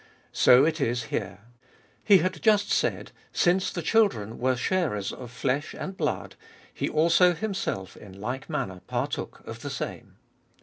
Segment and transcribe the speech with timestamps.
[0.33, 1.41] So it is here.
[2.03, 6.35] He had just said, Since the children were sharers of flesh and blood,
[6.73, 10.17] He also Himself in like manner partook of the same.